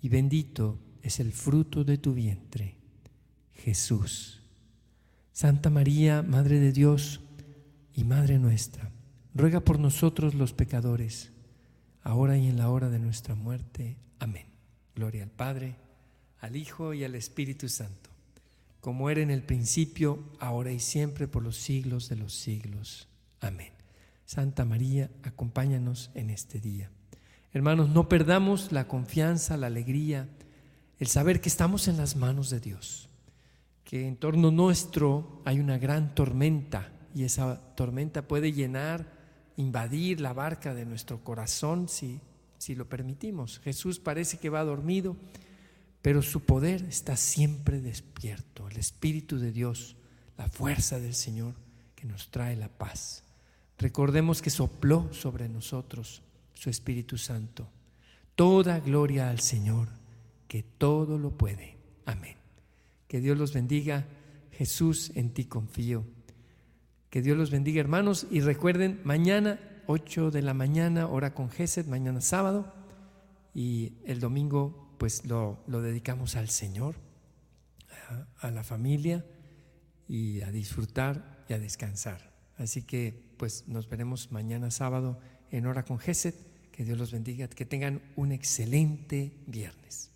y 0.02 0.10
bendito 0.10 0.80
es 1.04 1.22
el 1.22 1.32
fruto 1.32 1.86
de 1.86 1.98
tu 1.98 2.14
vientre, 2.14 2.76
Jesús. 3.54 4.42
Santa 5.32 5.70
María, 5.70 6.24
Madre 6.24 6.60
de 6.60 6.74
Dios 6.74 7.22
y 7.94 8.04
Madre 8.04 8.40
nuestra, 8.40 8.92
ruega 9.34 9.62
por 9.62 9.80
nosotros 9.80 10.34
los 10.34 10.52
pecadores, 10.52 11.32
ahora 12.02 12.38
y 12.38 12.48
en 12.48 12.58
la 12.58 12.70
hora 12.70 12.90
de 12.90 13.00
nuestra 13.00 13.36
muerte. 13.36 13.96
Amén. 14.20 14.48
Gloria 14.96 15.24
al 15.24 15.32
Padre 15.32 15.76
al 16.42 16.56
Hijo 16.56 16.94
y 16.94 17.04
al 17.04 17.16
Espíritu 17.16 17.70
Santo, 17.70 18.10
como 18.80 19.10
era 19.10 19.22
en 19.22 19.30
el 19.30 19.44
principio, 19.44 20.24
ahora 20.40 20.72
y 20.72 20.80
siempre, 20.80 21.28
por 21.28 21.44
los 21.44 21.58
siglos 21.58 22.10
de 22.10 22.16
los 22.16 22.34
siglos. 22.34 23.08
Amén. 23.42 23.74
Santa 24.26 24.64
María, 24.66 25.10
acompáñanos 25.24 26.12
en 26.14 26.30
este 26.30 26.60
día. 26.60 26.90
Hermanos, 27.54 27.90
no 27.90 28.08
perdamos 28.08 28.72
la 28.72 28.88
confianza, 28.88 29.58
la 29.58 29.68
alegría, 29.68 30.28
el 31.00 31.08
saber 31.08 31.42
que 31.42 31.50
estamos 31.50 31.88
en 31.88 31.98
las 31.98 32.16
manos 32.16 32.50
de 32.50 32.60
Dios, 32.60 33.10
que 33.84 34.08
en 34.08 34.18
torno 34.18 34.52
nuestro 34.52 35.42
hay 35.46 35.60
una 35.60 35.78
gran 35.78 36.14
tormenta 36.14 36.92
y 37.16 37.24
esa 37.24 37.60
tormenta 37.76 38.28
puede 38.28 38.52
llenar, 38.52 39.12
invadir 39.58 40.22
la 40.22 40.34
barca 40.34 40.74
de 40.74 40.86
nuestro 40.86 41.24
corazón 41.24 41.90
si, 41.90 42.20
si 42.58 42.76
lo 42.76 42.88
permitimos. 42.88 43.60
Jesús 43.60 44.00
parece 44.00 44.38
que 44.38 44.50
va 44.50 44.64
dormido 44.64 45.16
pero 46.02 46.22
su 46.22 46.42
poder 46.42 46.84
está 46.84 47.18
siempre 47.18 47.82
despierto, 47.82 48.68
el 48.70 48.78
Espíritu 48.78 49.38
de 49.38 49.52
Dios, 49.52 49.98
la 50.38 50.48
fuerza 50.48 51.00
del 51.00 51.14
Señor 51.14 51.56
que 51.96 52.06
nos 52.06 52.30
trae 52.30 52.56
la 52.56 52.70
paz. 52.70 53.24
Recordemos 53.78 54.42
que 54.42 54.50
sopló 54.50 55.12
sobre 55.12 55.50
nosotros 55.50 56.22
su 56.60 56.70
Espíritu 56.70 57.18
Santo. 57.18 57.70
Toda 58.36 58.82
gloria 58.82 59.30
al 59.30 59.40
Señor, 59.40 59.88
que 60.50 60.62
todo 60.62 61.18
lo 61.18 61.32
puede. 61.32 61.78
Amén. 62.06 62.36
Que 63.08 63.22
Dios 63.22 63.38
los 63.38 63.54
bendiga. 63.54 64.06
Jesús, 64.52 65.14
en 65.16 65.34
ti 65.34 65.46
confío. 65.46 66.04
Que 67.10 67.22
Dios 67.22 67.38
los 67.38 67.50
bendiga, 67.50 67.80
hermanos. 67.80 68.28
Y 68.30 68.42
recuerden, 68.42 69.00
mañana, 69.06 69.58
8 69.88 70.32
de 70.32 70.42
la 70.42 70.54
mañana, 70.54 71.08
hora 71.08 71.34
con 71.34 71.50
Gesed, 71.50 71.86
mañana 71.86 72.20
sábado. 72.20 72.74
Y 73.54 73.94
el 74.04 74.20
domingo 74.20 74.94
pues 74.98 75.26
lo, 75.26 75.64
dedicamos 75.66 76.36
al 76.36 76.50
Señor, 76.50 76.96
a, 78.42 78.52
la 78.52 78.66
familia 78.66 79.26
y 80.10 80.42
a 80.42 80.52
disfrutar 80.52 81.46
y 81.48 81.54
a 81.54 81.60
descansar. 81.60 82.34
Así 82.58 82.82
que 82.82 83.32
pues 83.38 83.66
nos 83.70 83.88
veremos 83.88 84.34
mañana 84.34 84.72
sábado 84.72 85.22
en 85.52 85.68
hora 85.68 85.86
con 85.86 86.00
Geset. 86.00 86.49
Que 86.80 86.86
Dios 86.86 86.98
los 86.98 87.12
bendiga, 87.12 87.46
que 87.50 87.66
tengan 87.66 88.02
un 88.16 88.32
excelente 88.32 89.34
viernes. 89.48 90.12